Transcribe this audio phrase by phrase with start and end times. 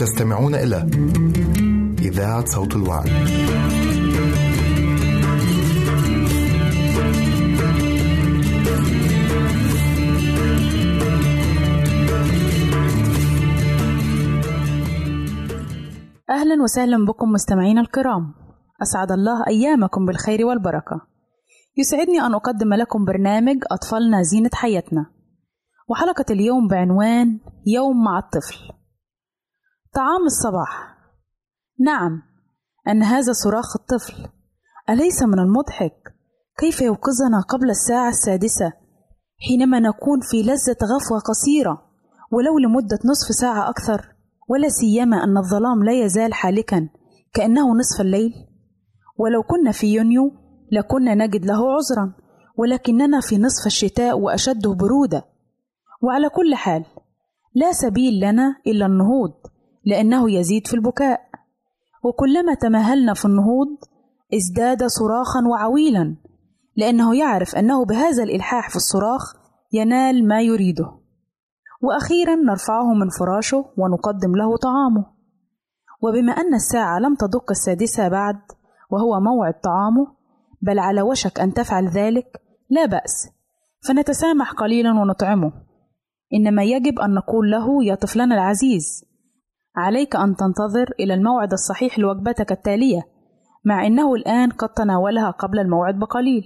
[0.00, 0.76] تستمعون إلى
[1.98, 3.08] إذاعة صوت الوعد.
[16.30, 18.34] أهلا وسهلا بكم مستمعينا الكرام.
[18.82, 21.00] أسعد الله أيامكم بالخير والبركة.
[21.76, 25.06] يسعدني أن أقدم لكم برنامج أطفالنا زينة حياتنا.
[25.88, 28.79] وحلقة اليوم بعنوان يوم مع الطفل.
[29.94, 30.96] طعام الصباح.
[31.80, 32.22] نعم
[32.88, 34.28] أن هذا صراخ الطفل.
[34.90, 36.14] أليس من المضحك؟
[36.58, 38.72] كيف يوقظنا قبل الساعة السادسة
[39.48, 41.82] حينما نكون في لذة غفوة قصيرة
[42.32, 44.14] ولو لمدة نصف ساعة أكثر
[44.48, 46.88] ولا سيما أن الظلام لا يزال حالكا
[47.34, 48.34] كأنه نصف الليل؟
[49.18, 50.32] ولو كنا في يونيو
[50.72, 52.14] لكنا نجد له عذرا
[52.56, 55.24] ولكننا في نصف الشتاء وأشده برودة.
[56.02, 56.84] وعلى كل حال
[57.54, 59.32] لا سبيل لنا إلا النهوض.
[59.84, 61.20] لأنه يزيد في البكاء.
[62.04, 63.68] وكلما تمهلنا في النهوض
[64.34, 66.16] ازداد صراخا وعويلا
[66.76, 69.34] لأنه يعرف أنه بهذا الإلحاح في الصراخ
[69.72, 71.00] ينال ما يريده.
[71.82, 75.06] وأخيرا نرفعه من فراشه ونقدم له طعامه.
[76.02, 78.36] وبما أن الساعة لم تدق السادسة بعد
[78.90, 80.06] وهو موعد طعامه
[80.62, 82.40] بل على وشك أن تفعل ذلك
[82.70, 83.28] لا بأس
[83.88, 85.52] فنتسامح قليلا ونطعمه.
[86.34, 89.04] إنما يجب أن نقول له يا طفلنا العزيز
[89.76, 93.02] عليك أن تنتظر إلى الموعد الصحيح لوجبتك التالية
[93.64, 96.44] مع أنه الآن قد تناولها قبل الموعد بقليل.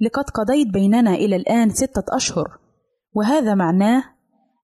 [0.00, 2.58] لقد قضيت بيننا إلى الآن ستة أشهر
[3.12, 4.02] وهذا معناه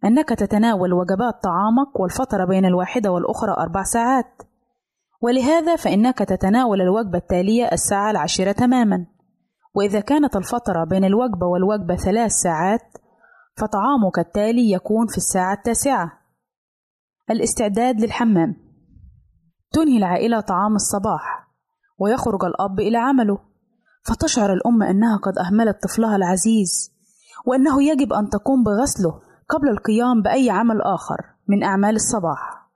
[0.05, 4.43] أنك تتناول وجبات طعامك والفترة بين الواحدة والأخرى أربع ساعات.
[5.23, 9.06] ولهذا فإنك تتناول الوجبة التالية الساعة العاشرة تماما.
[9.75, 12.99] وإذا كانت الفترة بين الوجبة والوجبة ثلاث ساعات
[13.56, 16.25] فطعامك التالي يكون في الساعة التاسعة.
[17.31, 18.56] الاستعداد للحمام.
[19.73, 21.49] تنهي العائلة طعام الصباح
[21.99, 23.38] ويخرج الأب إلى عمله.
[24.02, 26.93] فتشعر الأم أنها قد أهملت طفلها العزيز
[27.46, 31.17] وأنه يجب أن تقوم بغسله قبل القيام بأي عمل آخر
[31.49, 32.69] من أعمال الصباح.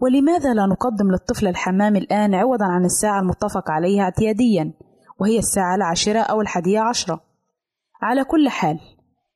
[0.00, 4.72] ولماذا لا نقدم للطفل الحمام الآن عوضا عن الساعة المتفق عليها اعتياديا
[5.20, 7.20] وهي الساعة العاشرة أو الحادية عشرة؟
[8.02, 8.80] على كل حال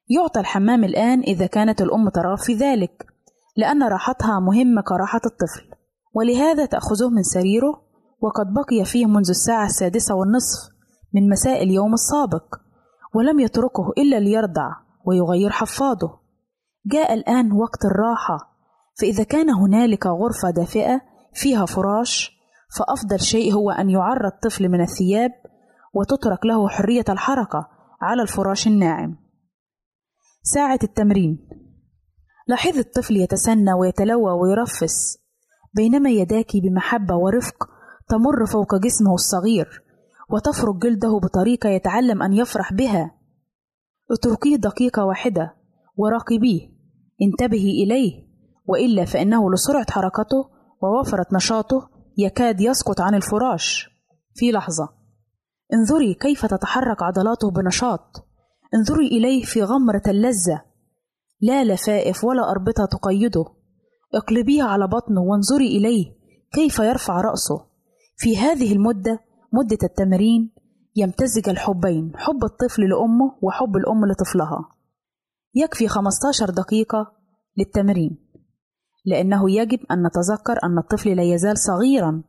[0.08, 3.13] يعطى الحمام الآن إذا كانت الأم ترغب في ذلك.
[3.56, 5.70] لأن راحتها مهمة كراحة الطفل
[6.14, 7.84] ولهذا تأخذه من سريره
[8.20, 10.74] وقد بقي فيه منذ الساعة السادسة والنصف
[11.14, 12.54] من مساء اليوم السابق
[13.14, 14.70] ولم يتركه إلا ليرضع
[15.06, 16.20] ويغير حفاضه
[16.86, 18.38] جاء الآن وقت الراحة
[19.00, 21.00] فإذا كان هنالك غرفة دافئة
[21.32, 22.34] فيها فراش
[22.78, 25.30] فأفضل شيء هو أن يعرى الطفل من الثياب
[25.94, 27.68] وتترك له حرية الحركة
[28.00, 29.16] على الفراش الناعم.
[30.42, 31.48] ساعة التمرين
[32.46, 35.18] لاحظ الطفل يتسنى ويتلوى ويرفس.
[35.74, 37.68] بينما يداك بمحبة ورفق
[38.08, 39.82] تمر فوق جسمه الصغير
[40.30, 43.14] وتفرك جلده بطريقة يتعلم أن يفرح بها.
[44.10, 45.54] اتركيه دقيقة واحدة
[45.96, 46.74] وراقبيه.
[47.22, 48.24] انتبهي إليه
[48.66, 50.50] وإلا فإنه لسرعة حركته
[50.82, 53.88] ووفرة نشاطه يكاد يسقط عن الفراش.
[54.34, 54.88] في لحظة.
[55.74, 58.28] انظري كيف تتحرك عضلاته بنشاط.
[58.74, 60.73] انظري إليه في غمرة اللذة.
[61.40, 63.44] لا لفائف ولا أربطة تقيده.
[64.14, 66.12] اقلبيه على بطنه وانظري إليه
[66.52, 67.66] كيف يرفع رأسه.
[68.16, 69.18] في هذه المدة
[69.52, 70.50] مدة التمرين
[70.96, 74.68] يمتزج الحبين حب الطفل لأمه وحب الأم لطفلها.
[75.54, 77.12] يكفي 15 دقيقة
[77.58, 78.18] للتمرين.
[79.06, 82.22] لأنه يجب أن نتذكر أن الطفل لا يزال صغيرا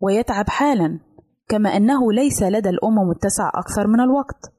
[0.00, 1.00] ويتعب حالا
[1.48, 4.52] كما أنه ليس لدى الأم متسع أكثر من الوقت.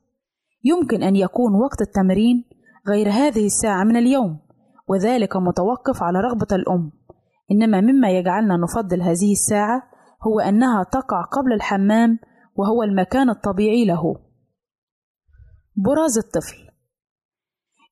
[0.63, 2.45] يمكن أن يكون وقت التمرين
[2.87, 4.39] غير هذه الساعة من اليوم
[4.87, 6.91] وذلك متوقف على رغبة الأم.
[7.51, 9.83] إنما مما يجعلنا نفضل هذه الساعة
[10.27, 12.19] هو أنها تقع قبل الحمام
[12.55, 14.15] وهو المكان الطبيعي له.
[15.75, 16.57] براز الطفل.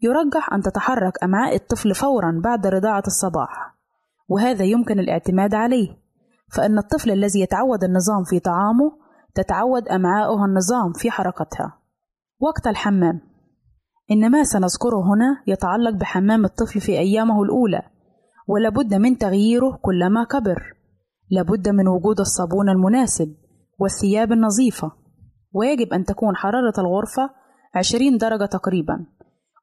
[0.01, 3.75] يرجح أن تتحرك أمعاء الطفل فورا بعد رضاعة الصباح
[4.27, 6.01] وهذا يمكن الاعتماد عليه.
[6.55, 8.91] فإن الطفل الذي يتعود النظام في طعامه
[9.35, 11.77] تتعود أمعاؤه النظام في حركتها.
[12.39, 13.30] وقت الحمام.
[14.11, 17.81] إن ما سنذكره هنا يتعلق بحمام الطفل في أيامه الأولى
[18.47, 20.73] ولابد من تغييره كلما كبر.
[21.31, 23.35] لابد من وجود الصابون المناسب
[23.79, 24.91] والثياب النظيفة.
[25.53, 27.29] ويجب أن تكون حرارة الغرفة
[27.75, 29.05] 20 درجة تقريبا.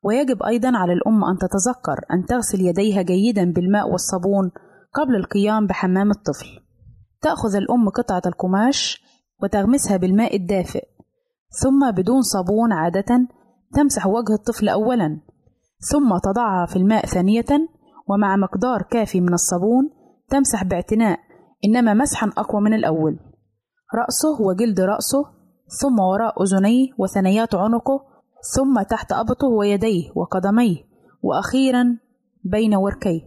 [0.02, 4.50] ويجب أيضا على الأم أن تتذكر أن تغسل يديها جيدا بالماء والصابون
[4.94, 6.46] قبل القيام بحمام الطفل.
[7.20, 9.02] تأخذ الأم قطعة القماش
[9.42, 10.84] وتغمسها بالماء الدافئ
[11.62, 13.28] ثم بدون صابون عادة
[13.74, 15.20] تمسح وجه الطفل أولا
[15.78, 17.68] ثم تضعها في الماء ثانية
[18.08, 19.90] ومع مقدار كافي من الصابون
[20.28, 21.18] تمسح باعتناء
[21.64, 23.18] إنما مسحا أقوى من الأول.
[23.94, 25.24] رأسه وجلد رأسه
[25.80, 28.00] ثم وراء أذنيه وثنيات عنقه
[28.54, 30.76] ثم تحت أبطه ويديه وقدميه
[31.22, 31.98] وأخيرا
[32.44, 33.20] بين وركيه.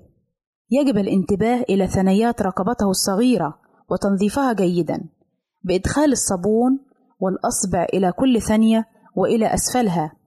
[0.71, 3.59] يجب الانتباه إلى ثنيات رقبته الصغيرة
[3.89, 5.09] وتنظيفها جيدا
[5.63, 6.79] بإدخال الصابون
[7.19, 8.85] والأصبع إلى كل ثانية
[9.15, 10.20] وإلى أسفلها.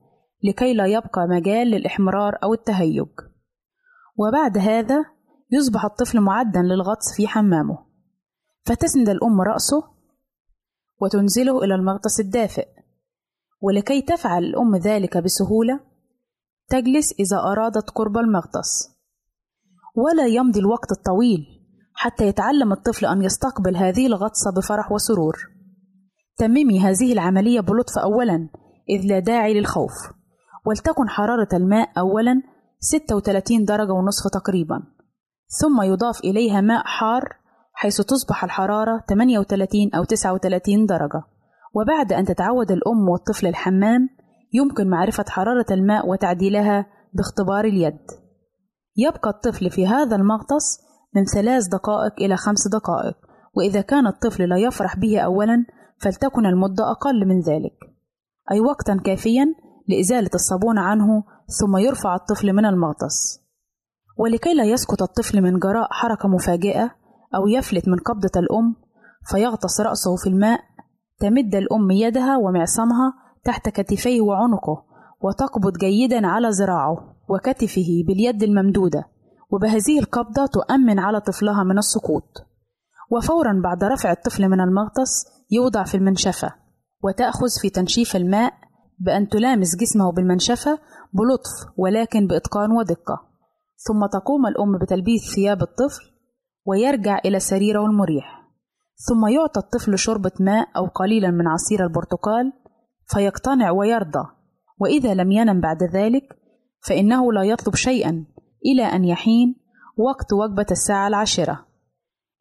[0.47, 3.09] لكي لا يبقى مجال للإحمرار أو التهيج.
[4.17, 5.05] وبعد هذا
[5.51, 7.77] يصبح الطفل معدا للغطس في حمامه
[8.65, 9.83] فتسند الأم رأسه
[11.01, 12.67] وتنزله إلى المغطس الدافئ.
[13.61, 15.79] ولكي تفعل الأم ذلك بسهولة
[16.69, 18.95] تجلس إذا أرادت قرب المغطس.
[19.95, 21.45] ولا يمضي الوقت الطويل
[21.93, 25.37] حتى يتعلم الطفل أن يستقبل هذه الغطسة بفرح وسرور.
[26.37, 28.49] تممي هذه العملية بلطف أولا
[28.89, 29.91] إذ لا داعي للخوف.
[30.65, 32.41] ولتكن حرارة الماء أولا
[32.79, 34.83] 36 درجة ونصف تقريبا
[35.61, 37.35] ثم يضاف إليها ماء حار
[37.73, 41.23] حيث تصبح الحرارة 38 أو 39 درجة.
[41.73, 44.09] وبعد أن تتعود الأم والطفل الحمام
[44.53, 47.99] يمكن معرفة حرارة الماء وتعديلها باختبار اليد.
[48.97, 50.79] يبقى الطفل في هذا المغطس
[51.15, 53.15] من ثلاث دقائق إلى خمس دقائق
[53.57, 55.65] وإذا كان الطفل لا يفرح به أولا
[56.01, 57.77] فلتكن المدة أقل من ذلك.
[58.51, 59.45] أي وقتا كافيا
[59.87, 61.23] لإزالة الصابون عنه
[61.59, 63.45] ثم يرفع الطفل من المغطس.
[64.17, 66.91] ولكي لا يسقط الطفل من جراء حركة مفاجئة
[67.35, 68.75] أو يفلت من قبضة الأم
[69.25, 70.59] فيغطس رأسه في الماء
[71.19, 73.13] تمد الأم يدها ومعصمها
[73.43, 74.83] تحت كتفيه وعنقه
[75.21, 79.05] وتقبض جيدا على ذراعه وكتفه باليد الممدودة
[79.49, 82.47] وبهذه القبضة تؤمن على طفلها من السقوط
[83.11, 86.53] وفورا بعد رفع الطفل من المغطس يوضع في المنشفة
[87.03, 88.53] وتأخذ في تنشيف الماء
[88.99, 90.79] بأن تلامس جسمه بالمنشفة
[91.13, 93.21] بلطف ولكن بإتقان ودقة.
[93.77, 96.03] ثم تقوم الأم بتلبيس ثياب الطفل
[96.65, 98.45] ويرجع إلى سريره المريح.
[98.95, 102.53] ثم يعطى الطفل شربة ماء أو قليلا من عصير البرتقال
[103.07, 104.25] فيقتنع ويرضى.
[104.79, 106.23] وإذا لم ينم بعد ذلك
[106.87, 108.25] فإنه لا يطلب شيئا
[108.65, 109.55] إلى أن يحين
[109.97, 111.65] وقت وجبة الساعة العاشرة.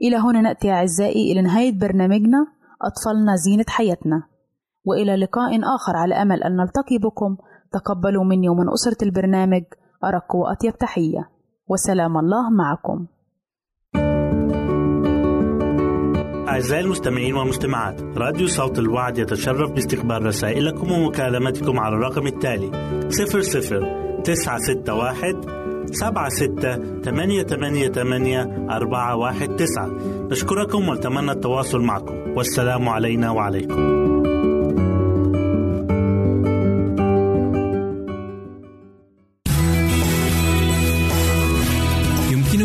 [0.02, 2.46] إلى هنا نأتي أعزائي إلى نهاية برنامجنا
[2.82, 4.33] أطفالنا زينة حياتنا.
[4.84, 7.36] وإلى لقاء آخر على أمل أن نلتقي بكم.
[7.72, 9.62] تقبلوا مني ومن أسرة البرنامج
[10.04, 11.30] أرق وأطيب تحية.
[11.68, 13.06] وسلام الله معكم.
[16.48, 22.70] أعزائي المستمعين والمستمعات راديو صوت الوعد يتشرف باستقبال رسائلكم ومكالمتكم على الرقم التالي
[23.08, 25.40] 00 961
[25.86, 29.88] سبعة ستة ثمانية ثمانية ثمانية أربعة واحد تسعة.
[30.30, 32.14] نشكركم ونتمنى التواصل معكم.
[32.36, 34.03] والسلام علينا وعليكم.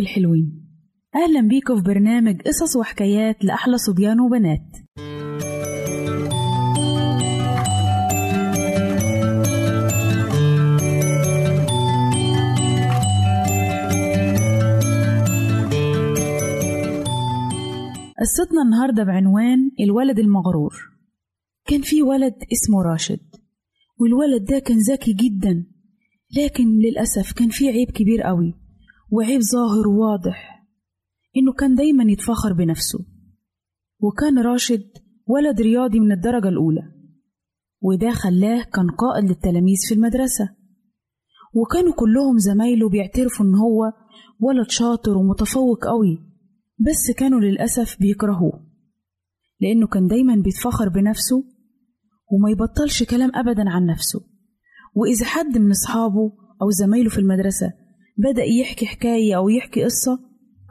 [0.00, 0.66] حبايبي الحلوين.
[1.14, 4.66] أهلا بيكم في برنامج قصص وحكايات لأحلى صبيان وبنات.
[18.20, 20.74] قصتنا النهاردة بعنوان الولد المغرور.
[21.66, 23.20] كان في ولد اسمه راشد
[23.98, 25.66] والولد ده كان ذكي جدا
[26.36, 28.59] لكن للأسف كان في عيب كبير قوي.
[29.10, 30.66] وعيب ظاهر وواضح
[31.36, 32.98] إنه كان دايما يتفاخر بنفسه
[34.00, 34.84] وكان راشد
[35.26, 36.82] ولد رياضي من الدرجة الأولى
[37.82, 40.48] وده خلاه كان قائد للتلاميذ في المدرسة
[41.54, 43.92] وكانوا كلهم زمايله بيعترفوا إن هو
[44.40, 46.18] ولد شاطر ومتفوق قوي
[46.78, 48.66] بس كانوا للأسف بيكرهوه
[49.60, 51.44] لأنه كان دايما بيتفخر بنفسه
[52.32, 54.20] وما يبطلش كلام أبدا عن نفسه
[54.94, 57.72] وإذا حد من أصحابه أو زمايله في المدرسة
[58.20, 60.18] بدأ يحكي حكاية أو يحكي قصة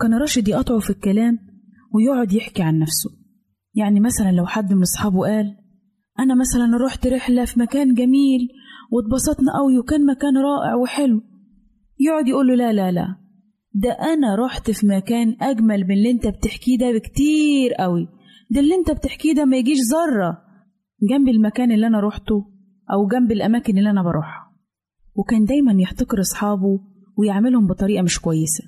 [0.02, 1.40] كان راشد يقطعه في الكلام
[1.94, 3.10] ويقعد يحكي عن نفسه.
[3.76, 5.58] يعني مثلا لو حد من أصحابه قال
[6.20, 8.48] أنا مثلا رحت رحلة في مكان جميل
[8.92, 11.22] واتبسطنا قوي وكان مكان رائع وحلو.
[12.00, 13.16] يقعد يقول له لا لا لا
[13.74, 18.08] ده أنا رحت في مكان أجمل من اللي أنت بتحكيه ده بكتير قوي.
[18.52, 20.38] ده اللي أنت بتحكيه ده ما يجيش ذرة
[21.10, 22.46] جنب المكان اللي أنا روحته
[22.94, 24.52] أو جنب الأماكن اللي أنا بروحها.
[25.16, 26.80] وكان دايما يحتقر أصحابه
[27.18, 28.64] ويعملهم بطريقة مش كويسة.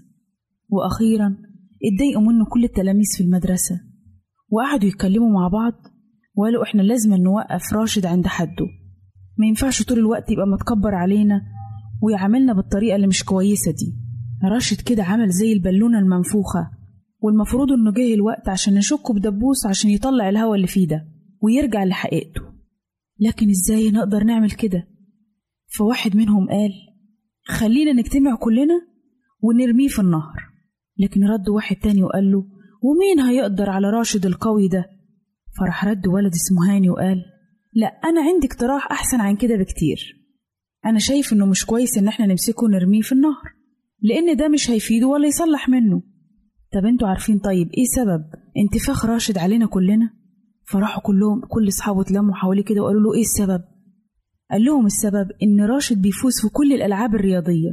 [0.69, 1.37] وأخيرا
[1.83, 3.79] اتضايقوا منه كل التلاميذ في المدرسة.
[4.49, 5.73] وقعدوا يتكلموا مع بعض
[6.35, 8.65] وقالوا إحنا لازم نوقف راشد عند حده.
[9.37, 11.41] ما ينفعش طول الوقت يبقى متكبر علينا
[12.01, 13.95] ويعاملنا بالطريقة اللي مش كويسة دي.
[14.43, 16.71] راشد كده عمل زي البالونة المنفوخة
[17.19, 21.07] والمفروض إنه جه الوقت عشان نشكه بدبوس عشان يطلع الهوا اللي فيه ده
[21.41, 22.41] ويرجع لحقيقته.
[23.19, 24.87] لكن إزاي نقدر نعمل كده؟
[25.77, 26.71] فواحد منهم قال
[27.43, 28.81] خلينا نجتمع كلنا
[29.41, 30.51] ونرميه في النهر.
[30.97, 32.43] لكن رد واحد تاني وقال له
[32.83, 34.85] ومين هيقدر على راشد القوي ده؟
[35.59, 37.21] فراح رد ولد اسمه هاني وقال
[37.73, 39.97] لا أنا عندي اقتراح أحسن عن كده بكتير.
[40.85, 43.43] أنا شايف إنه مش كويس إن إحنا نمسكه ونرميه في النهر
[44.01, 46.01] لأن ده مش هيفيده ولا يصلح منه.
[46.73, 48.23] طب أنتوا عارفين طيب إيه سبب
[48.57, 50.09] انتفاخ راشد علينا كلنا؟
[50.67, 53.61] فراحوا كلهم كل أصحابه اتلموا حواليه كده وقالوا له إيه السبب؟
[54.51, 57.71] قال لهم السبب إن راشد بيفوز في كل الألعاب الرياضية.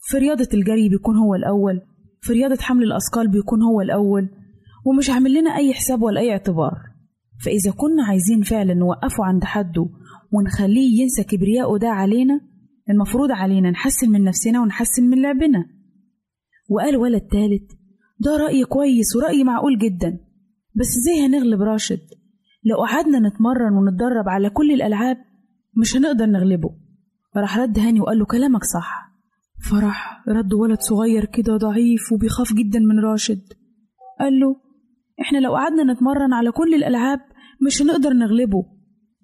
[0.00, 1.80] في رياضه الجري بيكون هو الأول
[2.20, 4.28] في رياضه حمل الأثقال بيكون هو الأول
[4.86, 6.72] ومش عامل لنا أي حساب ولا أي اعتبار.
[7.44, 9.88] فإذا كنا عايزين فعلا نوقفه عند حده
[10.32, 12.40] ونخليه ينسى كبرياءه ده علينا
[12.90, 15.64] المفروض علينا نحسن من نفسنا ونحسن من لعبنا.
[16.70, 17.72] وقال ولد تالت
[18.20, 20.10] ده رأي كويس ورأي معقول جدا
[20.74, 22.00] بس إزاي هنغلب راشد؟
[22.64, 25.16] لو قعدنا نتمرن ونتدرب على كل الألعاب
[25.76, 26.70] مش هنقدر نغلبه.
[27.34, 29.08] فراح رد هاني وقال له كلامك صح.
[29.70, 33.42] فرح رد ولد صغير كده ضعيف وبيخاف جدا من راشد.
[34.20, 34.56] قال له
[35.20, 37.20] إحنا لو قعدنا نتمرن على كل الألعاب
[37.66, 38.64] مش هنقدر نغلبه.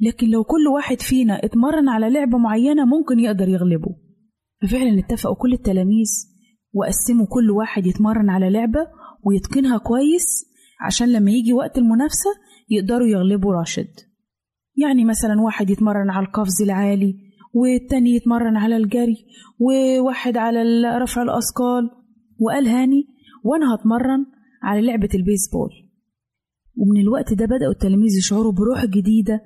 [0.01, 3.97] لكن لو كل واحد فينا اتمرن على لعبة معينة ممكن يقدر يغلبه.
[4.63, 6.11] ففعلا اتفقوا كل التلاميذ
[6.73, 8.87] وقسموا كل واحد يتمرن على لعبة
[9.25, 10.27] ويتقنها كويس
[10.81, 12.31] عشان لما يجي وقت المنافسة
[12.71, 13.89] يقدروا يغلبوا راشد.
[14.77, 17.15] يعني مثلا واحد يتمرن على القفز العالي
[17.55, 19.17] والتاني يتمرن على الجري
[19.59, 20.63] وواحد على
[20.99, 21.91] رفع الأثقال.
[22.41, 23.07] وقال هاني
[23.45, 24.27] وأنا هتمرن
[24.63, 25.71] على لعبة البيسبول.
[26.77, 29.41] ومن الوقت ده بدأوا التلاميذ يشعروا بروح جديدة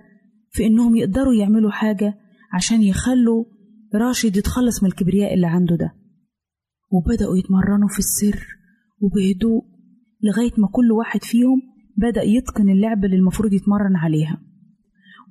[0.50, 2.14] في إنهم يقدروا يعملوا حاجة
[2.52, 3.44] عشان يخلوا
[3.94, 5.94] راشد يتخلص من الكبرياء اللي عنده ده.
[6.90, 8.46] وبدأوا يتمرنوا في السر
[9.00, 9.62] وبهدوء
[10.22, 11.62] لغاية ما كل واحد فيهم
[11.96, 14.42] بدأ يتقن اللعبة اللي المفروض يتمرن عليها.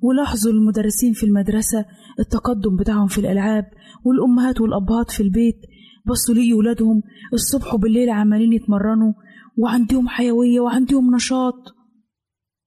[0.02, 1.84] ولاحظوا المدرسين في المدرسة
[2.20, 3.64] التقدم بتاعهم في الألعاب
[4.04, 5.60] والأمهات والأبهات في البيت.
[6.06, 9.12] بصوا لي ولادهم الصبح وبالليل عمالين يتمرنوا
[9.58, 11.74] وعندهم حيوية وعندهم نشاط.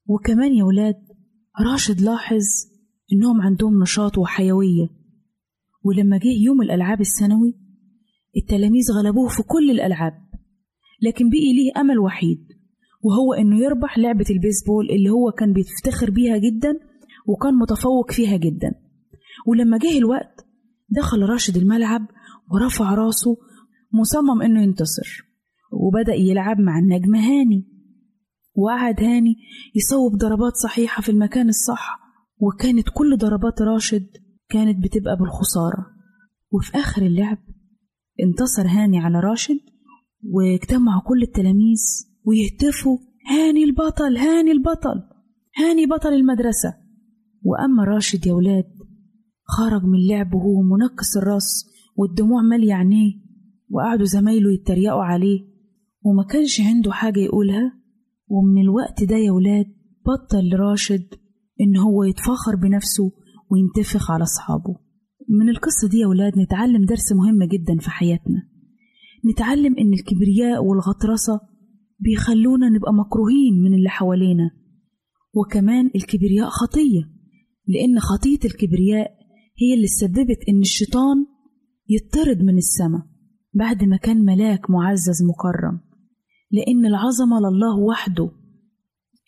[0.05, 0.95] وكمان يا ولاد
[1.71, 2.43] راشد لاحظ
[3.13, 5.01] إنهم عندهم نشاط وحيوية.
[5.83, 7.53] ولما جه يوم الألعاب السنوي
[8.37, 10.13] التلاميذ غلبوه في كل الألعاب
[11.01, 12.47] لكن بقي ليه أمل وحيد
[13.01, 16.73] وهو إنه يربح لعبة البيسبول اللي هو كان بيفتخر بيها جدا
[17.27, 18.71] وكان متفوق فيها جدا.
[19.47, 20.45] ولما جه الوقت
[20.89, 22.07] دخل راشد الملعب
[22.51, 23.37] ورفع راسه
[23.93, 25.23] مصمم إنه ينتصر.
[25.71, 27.67] وبدأ يلعب مع النجم هاني.
[28.55, 29.35] وقعد هاني
[29.75, 31.99] يصوب ضربات صحيحة في المكان الصح.
[32.37, 34.07] وكانت كل ضربات راشد
[34.49, 35.85] كانت بتبقى بالخسارة.
[36.51, 37.37] وفي آخر اللعب
[38.23, 39.59] انتصر هاني على راشد
[40.23, 41.81] واجتمعوا كل التلاميذ
[42.25, 42.97] ويهتفوا.
[43.29, 45.03] هاني البطل هاني البطل
[45.57, 46.80] هاني بطل المدرسة.
[47.43, 48.65] وأما راشد يا ولاد
[49.43, 53.13] خرج من اللعب وهو منكس الراس والدموع مالية عينيه
[53.69, 55.39] وقعدوا زمايله يتريقوا عليه
[56.05, 57.81] وما كانش عنده حاجة يقولها.
[58.27, 59.65] ومن الوقت ده يا ولاد
[60.05, 61.07] بطل راشد
[61.61, 63.11] إن هو يتفاخر بنفسه
[63.51, 64.75] وينتفخ على أصحابه.
[65.29, 68.43] من القصة دي يا ولاد نتعلم درس مهم جدا في حياتنا.
[69.33, 71.39] نتعلم إن الكبرياء والغطرسة
[71.99, 74.51] بيخلونا نبقى مكروهين من اللي حوالينا
[75.33, 77.20] وكمان الكبرياء خطية.
[77.73, 79.11] لأن خطية الكبرياء
[79.61, 81.25] هي اللي سببت إن الشيطان
[81.89, 83.01] يطرد من السماء
[83.53, 85.79] بعد ما كان ملاك معزز مكرم.
[86.51, 88.31] لأن العظمة لله وحده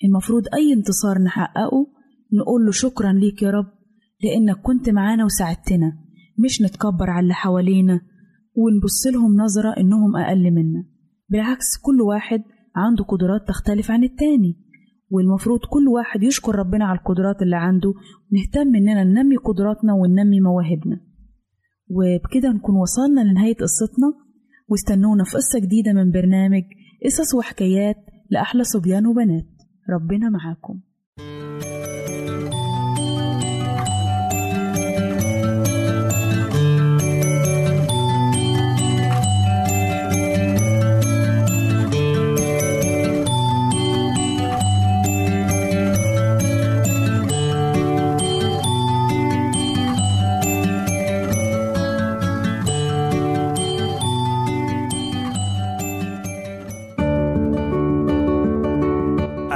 [0.03, 1.87] المفروض أي انتصار نحققه
[2.33, 3.71] نقول له شكرا ليك يا رب
[4.23, 5.93] لأنك كنت معانا وساعدتنا
[6.39, 8.01] مش نتكبر على اللي حوالينا
[8.55, 10.85] ونبص لهم نظرة إنهم أقل منا.
[11.29, 12.43] بالعكس كل واحد
[12.75, 14.57] عنده قدرات تختلف عن التاني.
[15.13, 17.89] والمفروض كل واحد يشكر ربنا على القدرات اللي عنده
[18.31, 20.97] ونهتم إننا ننمي قدراتنا وننمي مواهبنا.
[21.89, 24.09] وبكده نكون وصلنا لنهاية قصتنا.
[24.69, 26.63] واستنونا في قصة جديدة من برنامج
[27.05, 27.95] قصص وحكايات
[28.29, 29.45] لأحلى صبيان وبنات.
[29.89, 30.81] ربنا معاكم.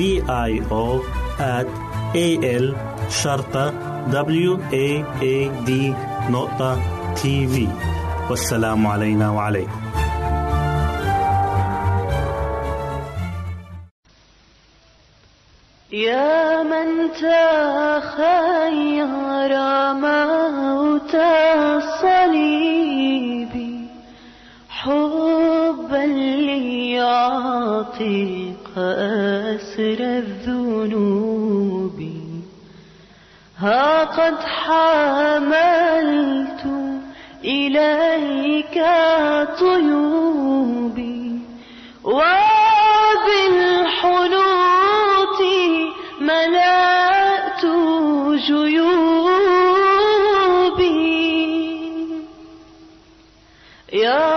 [0.00, 0.84] D I O
[1.56, 1.68] at
[2.26, 2.26] A
[2.64, 2.66] L
[3.22, 3.66] شرطة
[4.10, 4.50] W
[4.86, 5.36] A A
[5.68, 5.70] D
[6.30, 6.72] نقطة
[7.14, 7.68] في
[8.30, 9.80] والسلام علينا وعليكم.
[15.92, 19.06] يا من تخير
[19.94, 21.14] موت
[21.74, 23.54] الصليب
[24.68, 26.06] حبا
[26.46, 28.00] ليعتق
[29.54, 32.00] أسر الذنوب.
[33.58, 36.10] ها قد حملت
[37.44, 38.84] إليك
[39.60, 41.38] طيوبي.
[42.04, 42.30] وبالحنوط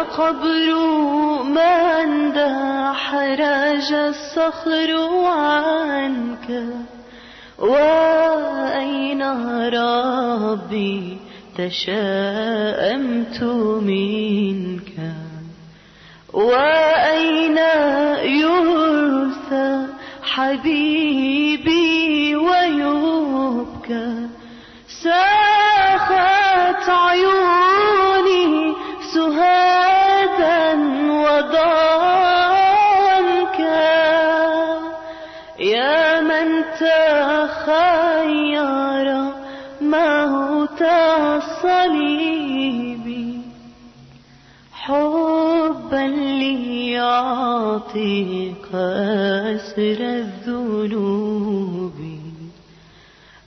[0.04, 0.76] ملائكة قبر
[1.44, 4.92] من دحرج الصخر
[5.26, 6.64] عنك.
[7.60, 9.22] وأين
[9.74, 11.18] ربي
[11.58, 13.44] تشاءمت
[13.84, 14.96] منك؟
[16.34, 17.58] وأين
[18.24, 19.88] يرثى
[20.24, 21.73] حبيبي؟
[47.34, 51.94] ليعطيك أسر الذنوب.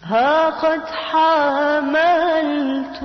[0.02, 3.02] ها قد حملت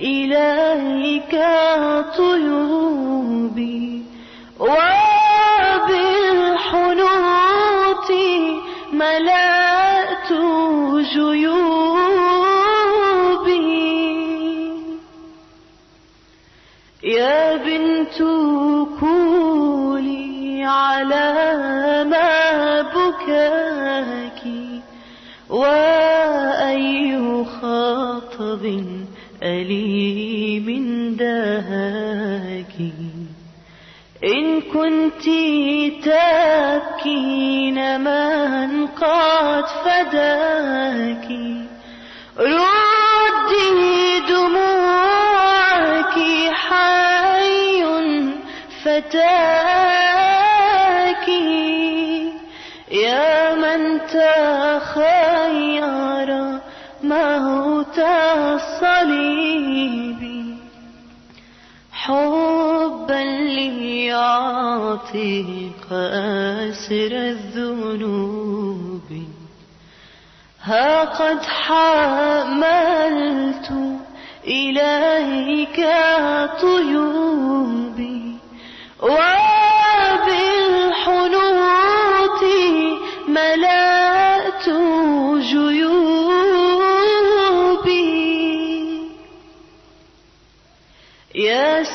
[0.00, 1.36] إليك
[2.16, 4.02] طيوبي
[4.60, 4.76] وبالحنوط
[8.92, 10.32] ملأت
[11.12, 11.66] جيوبي.
[17.02, 18.22] يا بنت
[21.12, 24.42] على ما بكاك
[25.50, 27.18] وأي
[27.60, 28.84] خاطب
[29.42, 30.66] أليم
[31.18, 32.74] دهاك
[34.24, 35.24] إن كنت
[36.04, 41.28] تبكين من قد فداك
[42.38, 46.16] ردي دموعك
[46.52, 47.84] حي
[48.84, 49.95] فتاك
[54.46, 56.30] من تخير
[57.02, 57.98] موت
[58.38, 60.22] الصليب
[61.92, 63.22] حبا
[63.58, 64.66] ليعطيك
[65.92, 69.10] أسر الذنوب.
[70.62, 72.88] ها قد حملت
[74.46, 75.86] إليك
[76.60, 78.36] طيوبي.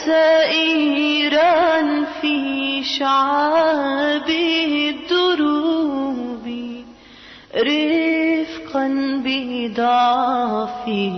[0.06, 2.38] سائرا في
[2.84, 6.46] شعاب الدروب
[7.56, 8.88] رفقا
[9.26, 11.12] بضعفي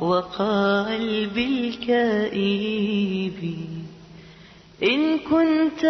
[0.00, 3.40] وقلبي الكئيب.
[4.82, 5.84] إن كنت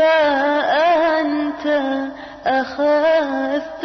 [1.19, 1.67] أنت
[2.47, 3.85] أخذت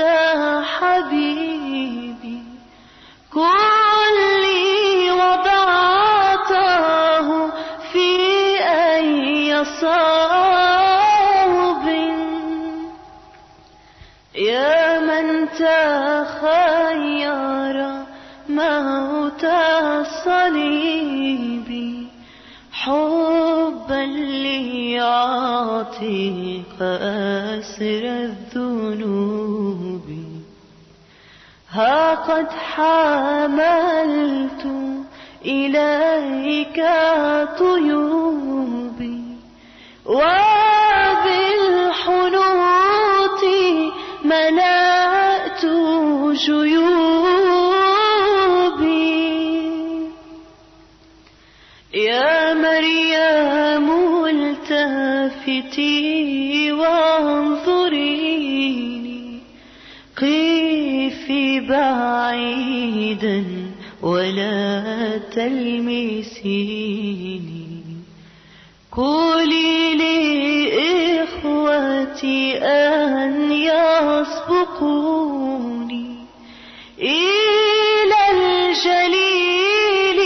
[0.64, 2.40] حبيبي
[3.34, 4.53] كلي
[9.64, 9.94] صوب
[14.36, 17.76] يا من تخير
[18.50, 19.44] موت
[20.04, 21.70] الصليب
[22.72, 24.06] حبا
[24.44, 30.08] ليعطيك أسر الذنوب.
[31.72, 34.66] ها قد حملت
[35.46, 36.84] إليك
[37.60, 38.63] طيوبي
[40.06, 41.44] وبالحنوط
[44.26, 45.66] ملأت
[46.46, 47.04] جيوبي.
[51.94, 53.88] يا مريم
[54.26, 55.92] التفتي
[56.72, 58.04] وانظريني
[60.18, 63.40] قفي بعيدا
[64.02, 66.34] ولا تلمسيني.
[68.98, 69.96] قولي
[71.24, 73.52] لإخوتي أن
[74.54, 75.06] يسبقوني
[77.00, 80.20] إلى الجليل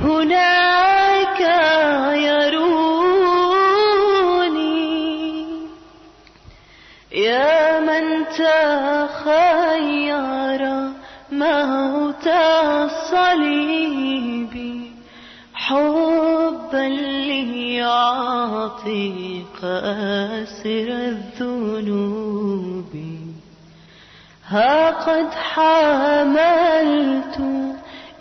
[0.00, 1.40] هناك
[2.14, 3.08] يروني.
[7.12, 9.72] يا من تخير
[11.32, 12.26] موت
[12.74, 14.54] الصليب
[15.54, 15.97] حبا
[17.78, 22.92] ليعطيك أسر الذنوب.
[24.48, 27.38] ها قد حملت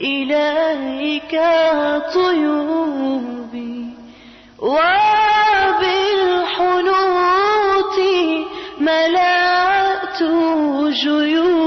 [0.02, 1.42] إليك
[2.14, 3.86] طيوبي
[4.60, 4.88] وبالحنوط
[8.80, 10.24] ملأت
[10.90, 11.67] جيوبي.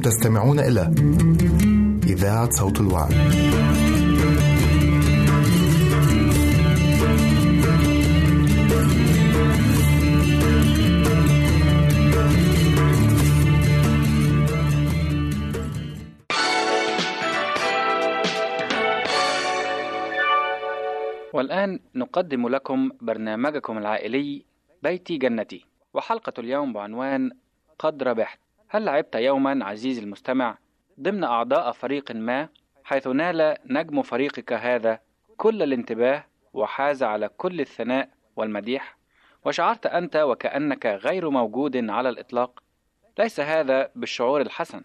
[0.00, 0.94] تستمعون إلى
[2.06, 3.14] إذاعة صوت الوعد.
[21.32, 24.44] والآن نقدم لكم برنامجكم العائلي
[24.82, 27.30] بيتي جنتي وحلقة اليوم بعنوان
[27.78, 28.38] قد ربحت
[28.72, 30.58] هل لعبت يوما عزيزي المستمع
[31.00, 32.48] ضمن أعضاء فريق ما
[32.84, 35.00] حيث نال نجم فريقك هذا
[35.36, 38.96] كل الانتباه وحاز على كل الثناء والمديح؟
[39.44, 42.62] وشعرت أنت وكأنك غير موجود على الإطلاق.
[43.18, 44.84] ليس هذا بالشعور الحسن.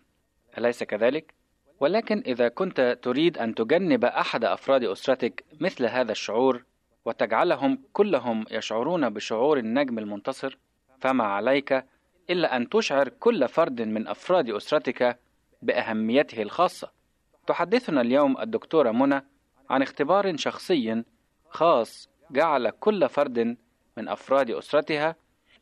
[0.57, 1.33] أليس كذلك؟
[1.79, 6.63] ولكن إذا كنت تريد أن تجنب أحد أفراد أسرتك مثل هذا الشعور
[7.05, 10.57] وتجعلهم كلهم يشعرون بشعور النجم المنتصر
[10.99, 11.85] فما عليك
[12.29, 15.19] إلا أن تشعر كل فرد من أفراد أسرتك
[15.61, 16.91] بأهميته الخاصة.
[17.47, 19.21] تحدثنا اليوم الدكتورة منى
[19.69, 21.03] عن اختبار شخصي
[21.49, 23.57] خاص جعل كل فرد
[23.97, 25.15] من أفراد أسرتها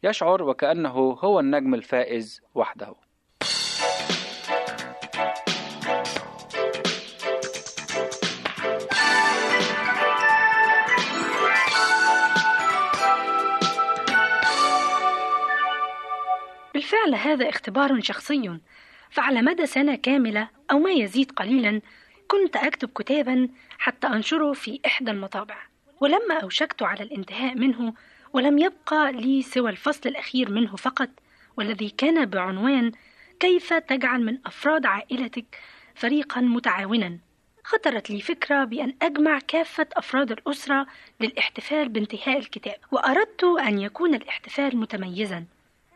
[0.04, 2.96] يشعر وكأنه هو النجم الفائز وحده.
[16.94, 18.60] بالفعل هذا اختبار شخصي.
[19.10, 21.82] فعلى مدى سنة كاملة أو ما يزيد قليلا
[22.28, 25.56] كنت أكتب كتابا حتى أنشره في إحدى المطابع.
[26.02, 27.94] ولما أوشكت على الانتهاء منه
[28.34, 31.10] ولم يبقى لي سوى الفصل الأخير منه فقط
[31.58, 32.92] والذي كان بعنوان
[33.40, 35.60] كيف تجعل من أفراد عائلتك
[35.96, 37.18] فريقا متعاونا
[37.64, 40.88] خطرت لي فكرة بأن أجمع كافة أفراد الأسرة
[41.22, 45.46] للاحتفال بانتهاء الكتاب وأردت أن يكون الاحتفال متميزا.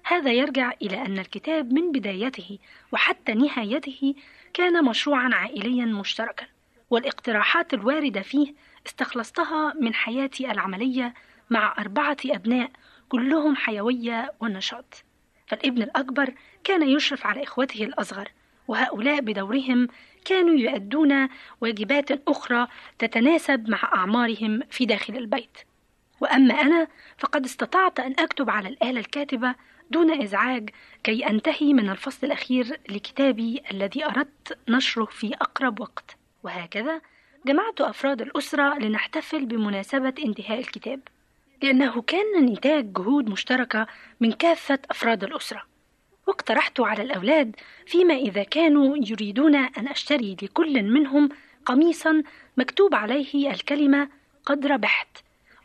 [0.08, 2.60] هذا يرجع إلى أن الكتاب من بدايته
[2.91, 4.16] وحتى نهايته
[4.53, 6.45] كان مشروعا عائليا مشتركا
[6.89, 8.53] والاقتراحات الواردة فيه
[8.86, 11.14] استخلصتها من حياتي العملية
[11.49, 12.72] مع أربعة أبناء
[13.10, 15.03] كلهم حيوية ونشاط.
[15.47, 16.34] فالابن الأكبر
[16.64, 18.32] كان يشرف على إخوته الأصغر
[18.68, 19.88] وهؤلاء بدورهم
[20.26, 21.30] كانوا يؤدون
[21.62, 22.68] واجبات أخرى
[22.99, 25.58] تتناسب مع أعمارهم في داخل البيت.
[26.22, 26.88] وأما أنا
[27.18, 29.55] فقد استطعت أن أكتب على الآلة الكاتبة
[29.91, 30.69] دون إزعاج
[31.03, 36.17] كي أنتهي من الفصل الأخير لكتابي الذي أردت نشره في أقرب وقت.
[36.43, 37.01] وهكذا
[37.45, 40.99] جمعت أفراد الأسرة لنحتفل بمناسبة انتهاء الكتاب
[41.63, 43.88] لأنه كان نتاج جهود مشتركة
[44.19, 45.63] من كافة أفراد الأسرة.
[46.27, 51.29] واقترحت على الأولاد فيما إذا كانوا يريدون أن أشتري لكل منهم
[51.65, 52.23] قميصا
[52.57, 54.09] مكتوب عليه الكلمة
[54.45, 55.07] قد ربحت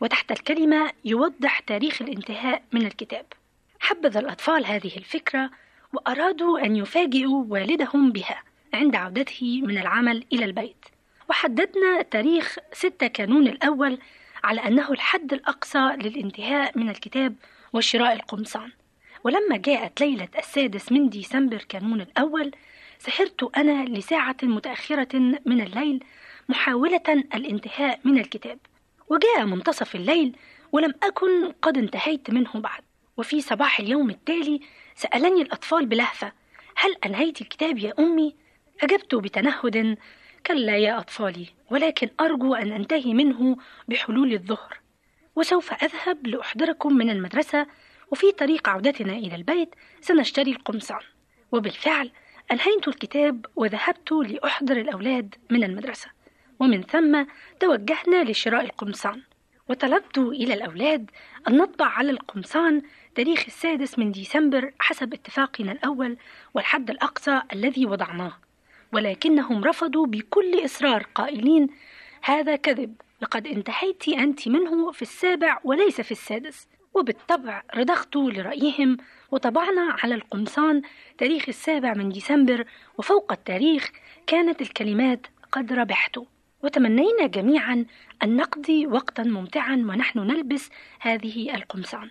[0.01, 3.25] وتحت الكلمة يوضح تاريخ الانتهاء من الكتاب.
[3.83, 5.49] حبذ الأطفال هذه الفكرة
[5.93, 10.85] وأرادوا أن يفاجئوا والدهم بها عند عودته من العمل إلى البيت.
[11.29, 13.99] وحددنا تاريخ 6 كانون الأول
[14.43, 17.35] على أنه الحد الأقصى للانتهاء من الكتاب
[17.73, 18.71] وشراء القمصان.
[19.23, 22.51] ولما جاءت ليلة السادس من ديسمبر كانون الأول
[22.99, 26.03] سهرت أنا لساعة متأخرة من الليل
[26.49, 28.59] محاولة الانتهاء من الكتاب.
[29.09, 30.35] وجاء منتصف الليل
[30.71, 32.83] ولم أكن قد انتهيت منه بعد.
[33.17, 34.59] وفي صباح اليوم التالي
[34.95, 36.31] سألني الأطفال بلهفة
[36.75, 38.35] هل أنهيت الكتاب يا أمي؟
[38.81, 39.97] أجبت بتنهد.
[40.45, 43.57] كلا يا أطفالي ولكن أرجو أن أنتهي منه
[43.87, 44.79] بحلول الظهر.
[45.35, 47.67] وسوف أذهب لأحضركم من المدرسة
[48.11, 51.01] وفي طريق عودتنا إلى البيت سنشتري القمصان.
[51.51, 52.11] وبالفعل
[52.51, 56.09] أنهيت الكتاب وذهبت لأحضر الأولاد من المدرسة.
[56.59, 57.25] ومن ثم
[57.59, 59.21] توجهنا لشراء القمصان.
[59.69, 61.11] وطلبت إلى الأولاد
[61.47, 62.81] أن نطبع على القمصان
[63.15, 66.17] تاريخ السادس من ديسمبر حسب اتفاقنا الأول
[66.53, 68.33] والحد الأقصى الذي وضعناه.
[68.93, 71.67] ولكنهم رفضوا بكل إصرار قائلين
[72.23, 76.67] هذا كذب لقد انتهيت أنت منه في السابع وليس في السادس.
[76.93, 78.97] وبالطبع رضخت لرأيهم
[79.31, 80.81] وطبعنا على القمصان
[81.17, 82.65] تاريخ السابع من ديسمبر
[82.97, 83.91] وفوق التاريخ
[84.27, 86.19] كانت الكلمات قد ربحت.
[86.63, 87.85] وتمنينا جميعا
[88.23, 92.09] أن نقضي وقتا ممتعا ونحن نلبس هذه القمصان.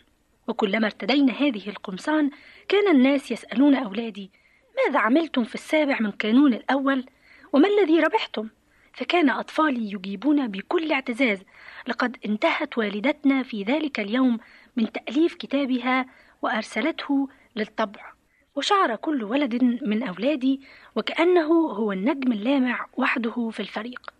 [0.48, 2.30] وكلما ارتدينا هذه القمصان
[2.68, 4.30] كان الناس يسألون أولادي
[4.76, 7.06] ماذا عملتم في السابع من كانون الأول؟
[7.52, 8.48] وما الذي ربحتم؟
[8.92, 11.42] فكان أطفالي يجيبون بكل اعتزاز
[11.88, 14.38] لقد انتهت والدتنا في ذلك اليوم
[14.76, 16.06] من تأليف كتابها
[16.42, 18.12] وأرسلته للطبع.
[18.56, 20.60] وشعر كل ولد من أولادي
[20.96, 24.12] وكأنه هو النجم اللامع وحده في الفريق.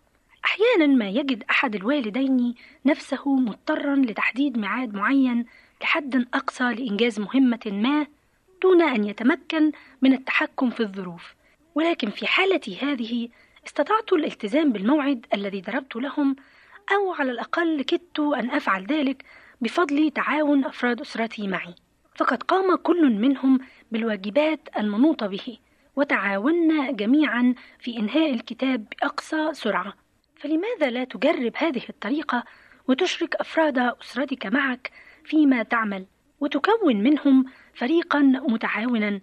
[0.45, 2.55] أحيانا ما يجد أحد الوالدين
[2.85, 5.45] نفسه مضطرا لتحديد ميعاد معين
[5.83, 8.07] لحد أقصى لإنجاز مهمة ما
[8.61, 9.71] دون أن يتمكن
[10.01, 11.35] من التحكم في الظروف.
[11.75, 13.29] ولكن في حالتي هذه
[13.67, 16.35] استطعت الالتزام بالموعد الذي ضربت لهم
[16.91, 19.25] أو على الأقل كدت أن أفعل ذلك
[19.61, 21.75] بفضل تعاون أفراد أسرتي معي.
[22.15, 23.59] فقد قام كل منهم
[23.91, 25.57] بالواجبات المنوطة به
[25.95, 29.93] وتعاوننا جميعا في إنهاء الكتاب بأقصى سرعة.
[30.35, 32.43] فلماذا لا تجرب هذه الطريقة
[32.87, 34.91] وتشرك أفراد أسرتك معك
[35.25, 36.05] فيما تعمل
[36.39, 39.21] وتكون منهم فريقا متعاونا.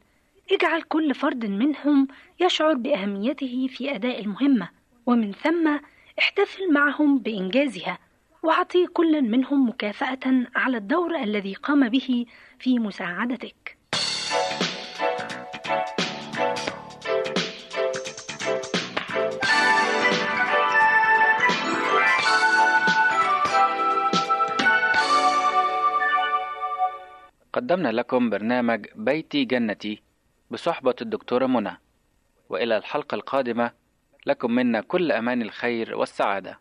[0.53, 2.09] اجعل كل فرد منهم
[2.40, 4.68] يشعر بأهميته في أداء المهمة
[5.07, 5.78] ومن ثم
[6.18, 7.98] احتفل معهم بإنجازها
[8.42, 12.26] وأعطي كل منهم مكافأة على الدور الذي قام به
[12.59, 13.79] في مساعدتك.
[27.53, 30.03] قدمنا لكم برنامج بيتي جنتي
[30.51, 31.80] بصحبة الدكتورة منى.
[32.48, 33.72] وإلى الحلقة القادمة
[34.26, 36.61] لكم منا كل أمان الخير والسعادة.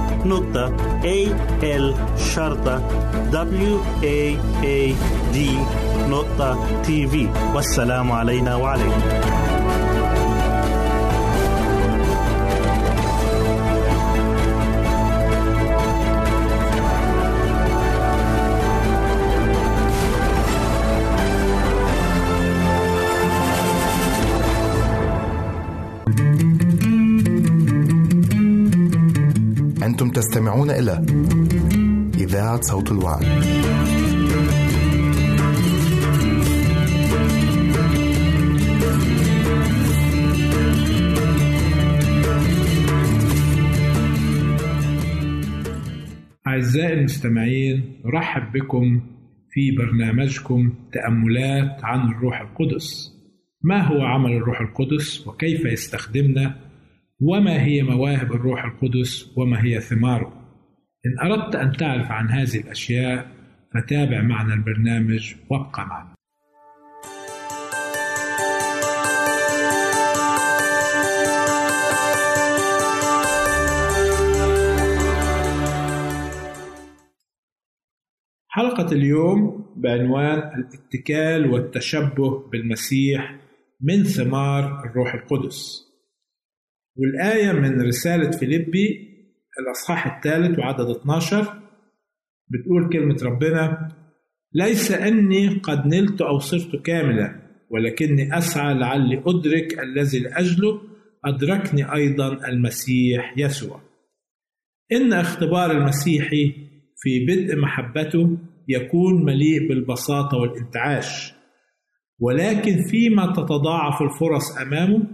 [6.11, 9.40] www.al-waad.tv والسلام علينا وعليكم.
[30.21, 31.05] تستمعون إلى
[32.17, 33.25] إذاعة صوت الوعي.
[46.47, 49.01] أعزائي المستمعين نرحب بكم
[49.51, 53.11] في برنامجكم تأملات عن الروح القدس
[53.63, 56.70] ما هو عمل الروح القدس وكيف يستخدمنا
[57.21, 60.33] وما هي مواهب الروح القدس وما هي ثماره.
[61.05, 63.31] إن أردت أن تعرف عن هذه الأشياء
[63.73, 66.15] فتابع معنا البرنامج وابقى معنا.
[78.47, 83.35] حلقة اليوم بعنوان الاتكال والتشبه بالمسيح
[83.81, 85.90] من ثمار الروح القدس.
[86.95, 89.11] والآية من رسالة فيليبي
[89.59, 91.61] الأصحاح الثالث وعدد 12
[92.49, 93.87] بتقول كلمة ربنا
[94.53, 100.81] ليس أني قد نلت أو صرت كاملا ولكني أسعى لعلي أدرك الذي لأجله
[101.25, 103.81] أدركني أيضا المسيح يسوع.
[104.91, 106.53] إن اختبار المسيحي
[106.97, 108.37] في بدء محبته
[108.67, 111.33] يكون مليء بالبساطة والانتعاش
[112.19, 115.07] ولكن فيما تتضاعف الفرص أمامه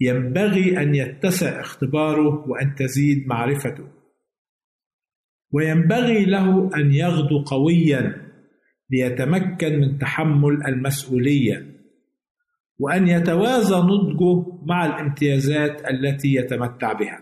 [0.00, 3.88] ينبغي أن يتسع اختباره وأن تزيد معرفته.
[5.52, 8.28] وينبغي له أن يغدو قويا
[8.90, 11.66] ليتمكن من تحمل المسؤولية
[12.78, 17.20] وأن يتوازى نضجه مع الامتيازات التي يتمتع بها.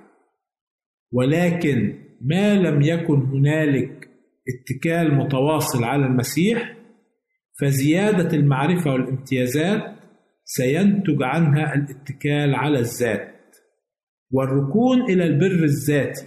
[1.13, 4.09] ولكن ما لم يكن هنالك
[4.49, 6.77] اتكال متواصل على المسيح
[7.61, 9.83] فزيادة المعرفة والامتيازات
[10.49, 13.57] سينتج عنها الاتكال على الذات
[14.31, 16.27] والركون إلى البر الذاتي.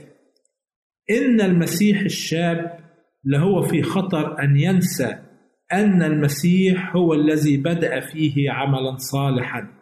[1.11, 2.79] إن المسيح الشاب
[3.25, 5.17] لهو في خطر أن ينسى
[5.73, 9.79] أن المسيح هو الذي بدأ فيه عملا صالحا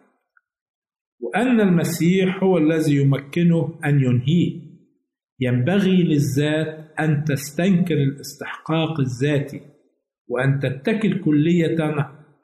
[1.20, 4.68] وأن المسيح هو الذي يمكنه أن ينهيه.
[5.40, 9.60] ينبغي للذات أن تستنكر الاستحقاق الذاتي
[10.28, 11.76] وأن تتكل كلية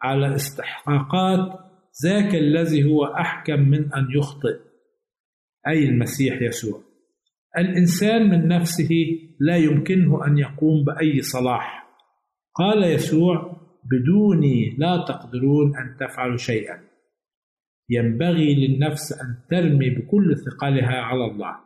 [0.03, 1.64] على استحقاقات
[2.03, 4.59] ذاك الذي هو أحكم من أن يخطئ
[5.69, 6.81] أي المسيح يسوع.
[7.59, 8.91] الإنسان من نفسه
[9.41, 11.87] لا يمكنه أن يقوم بأي صلاح.
[12.55, 16.81] قال يسوع بدوني لا تقدرون أن تفعلوا شيئا.
[17.91, 21.57] ينبغي للنفس أن ترمي بكل ثقلها على الله.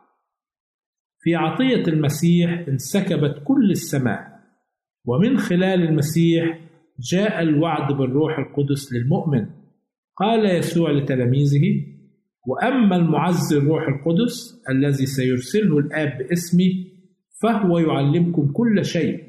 [1.21, 4.39] في عطية المسيح انسكبت كل السماء
[5.05, 6.59] ومن خلال المسيح
[7.11, 9.58] جاء الوعد بالروح القدس للمؤمن.
[10.19, 11.85] قال يسوع لتلاميذه
[12.47, 16.87] وأما المعزي الروح القدس الذي سيرسله الآب باسمي
[17.41, 19.23] فهو يعلمكم كل شيء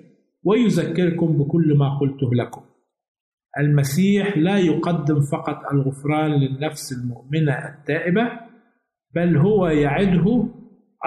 [0.44, 2.62] ويذكركم بكل ما قلته لكم.
[3.58, 8.30] المسيح لا يقدم فقط الغفران للنفس المؤمنة التائبة
[9.14, 10.48] بل هو يعده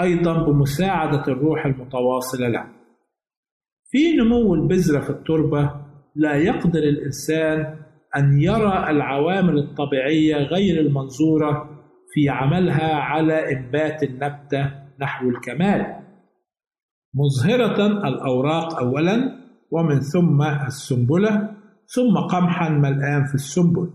[0.02, 2.66] أيضا بمساعدة الروح المتواصلة له.
[3.90, 5.72] في نمو البذرة في التربة
[6.16, 7.83] لا يقدر الإنسان
[8.18, 11.70] أن يرى العوامل الطبيعية غير المنظورة
[12.14, 15.96] في عملها على إنبات النبتة نحو الكمال.
[17.16, 21.50] مظهرة الأوراق اولا ومن ثم السنبلة
[21.96, 23.90] ثم قمحا ملآن في السنبل.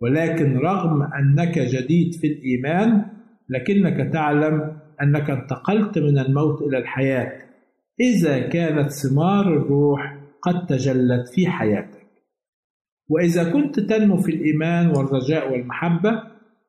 [0.00, 3.04] ولكن رغم أنك جديد في الإيمان
[3.48, 7.32] لكنك تعلم أنك انتقلت من الموت إلى الحياة
[8.00, 12.03] إذا كانت ثمار الروح قد تجلت في حياتك.
[13.08, 16.22] وإذا كنت تنمو في الإيمان والرجاء والمحبة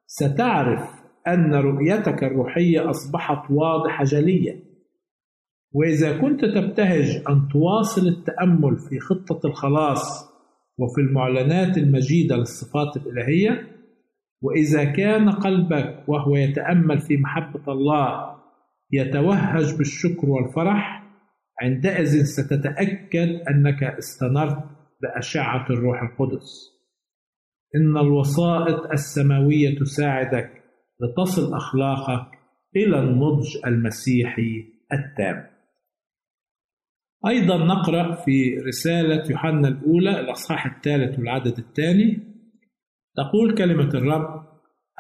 [0.07, 0.89] ستعرف
[1.27, 4.63] أن رؤيتك الروحية أصبحت واضحة جلية
[5.71, 10.29] وإذا كنت تبتهج أن تواصل التأمل في خطة الخلاص
[10.77, 13.67] وفي المعلنات المجيدة للصفات الإلهية
[14.41, 18.36] وإذا كان قلبك وهو يتأمل في محبة الله
[18.91, 21.03] يتوهج بالشكر والفرح
[21.61, 24.63] عندئذ ستتأكد أنك استنرت
[25.01, 26.75] بأشعة الروح القدس
[27.75, 30.63] إن الوسائط السماوية تساعدك
[30.99, 32.27] لتصل أخلاقك
[32.75, 35.47] إلى النضج المسيحي التام.
[37.27, 42.19] أيضا نقرأ في رسالة يوحنا الأولى الأصحاح الثالث والعدد الثاني
[43.15, 44.45] تقول كلمة الرب: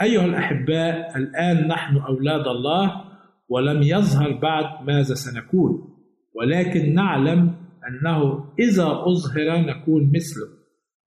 [0.01, 3.03] أيها الأحباء الآن نحن أولاد الله
[3.49, 5.95] ولم يظهر بعد ماذا سنكون،
[6.35, 10.47] ولكن نعلم أنه إذا أظهر نكون مثله،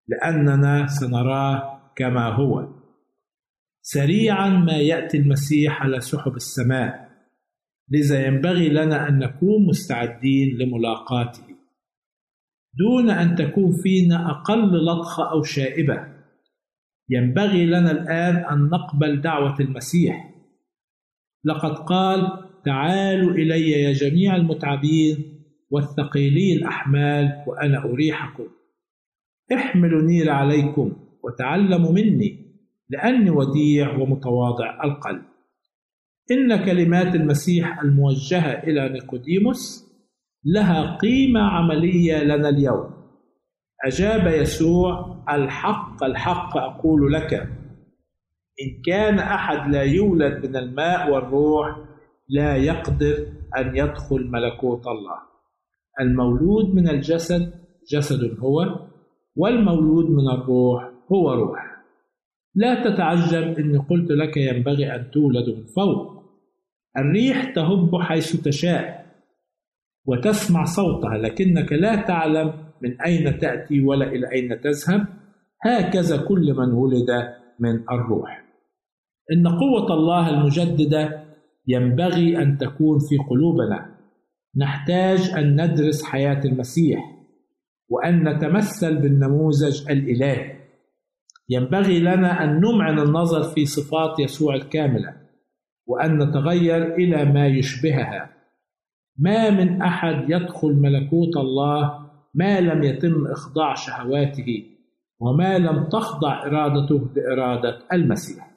[0.08, 2.78] لأننا سنراه كما هو.
[3.82, 7.08] سريعا ما يأتي المسيح على سحب السماء
[7.90, 11.48] لذا ينبغي لنا أن نكون مستعدين لملاقاته
[12.74, 16.18] دون أن تكون فينا أقل لطخة أو شائبة
[17.10, 20.34] ينبغي لنا الآن أن نقبل دعوة المسيح
[21.44, 25.37] لقد قال تعالوا إلي يا جميع المتعبين
[25.70, 28.46] والثقيلي الأحمال وأنا أريحكم.
[29.52, 30.92] احملوا نير عليكم
[31.24, 32.48] وتعلموا مني
[32.90, 35.22] لأني وديع ومتواضع القلب.
[36.30, 39.88] إن كلمات المسيح الموجهة إلى نيقوديموس
[40.44, 42.90] لها قيمة عملية لنا اليوم.
[43.84, 47.34] أجاب يسوع الحق الحق أقول لك.
[48.62, 51.76] إن كان أحد لا يولد من الماء والروح
[52.28, 53.26] لا يقدر
[53.58, 55.28] أن يدخل ملكوت الله.
[56.00, 57.52] المولود من الجسد
[57.90, 58.88] جسد هو
[59.36, 61.78] والمولود من الروح هو روح.
[62.54, 66.18] لا تتعجب إني قلت لك ينبغي أن تولد من فوق.
[66.98, 69.06] الريح تهب حيث تشاء
[70.06, 75.06] وتسمع صوتها لكنك لا تعلم من أين تأتي ولا إلى أين تذهب.
[75.64, 77.10] هكذا كل من ولد
[77.60, 78.44] من الروح.
[79.32, 81.24] إن قوة الله المجددة
[81.66, 83.97] ينبغي أن تكون في قلوبنا.
[84.58, 87.18] نحتاج أن ندرس حياة المسيح
[87.88, 90.58] وأن نتمثل بالنموذج الإلهي.
[91.48, 95.16] ينبغي لنا أن نمعن النظر في صفات يسوع الكاملة
[95.86, 98.30] وأن نتغير إلى ما يشبهها.
[99.18, 104.64] ما من أحد يدخل ملكوت الله ما لم يتم إخضاع شهواته
[105.20, 108.50] وما لم تخضع إرادته لإرادة المسيح.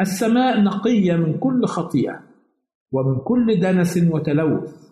[0.00, 2.31] السماء نقية من كل خطيئة.
[2.92, 4.82] ومن كل دنس وتلوث.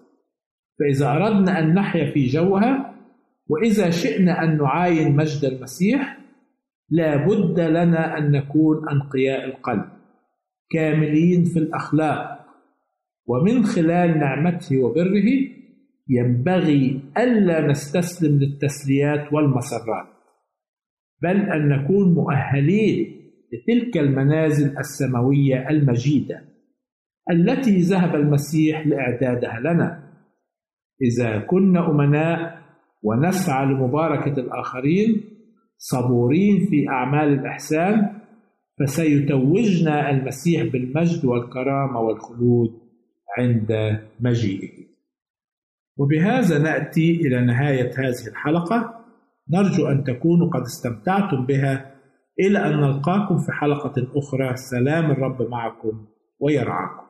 [0.78, 2.94] فإذا أردنا أن نحيا في جوها
[3.48, 6.18] وإذا شئنا أن نعاين مجد المسيح
[6.90, 9.84] لا بد لنا أن نكون أنقياء القلب
[10.70, 12.40] كاملين في الأخلاق.
[13.26, 15.28] ومن خلال نعمته وبره
[16.08, 20.06] ينبغي ألا نستسلم للتسليات والمسرات
[21.22, 23.20] بل أن نكون مؤهلين
[23.52, 26.49] لتلك المنازل السماوية المجيدة.
[27.30, 30.10] التي ذهب المسيح لإعدادها لنا.
[31.02, 32.60] إذا كنا أمناء
[33.02, 35.24] ونسعى لمباركة الآخرين
[35.78, 38.20] صبورين في أعمال الإحسان
[38.80, 42.70] فسيتوجنا المسيح بالمجد والكرامة والخلود
[43.38, 44.90] عند مجيئه.
[45.98, 49.04] وبهذا نأتي إلى نهاية هذه الحلقة.
[49.50, 51.94] نرجو أن تكونوا قد استمتعتم بها.
[52.40, 54.56] إلى أن نلقاكم في حلقة أخرى.
[54.56, 56.06] سلام الرب معكم
[56.40, 57.09] ويرعاكم.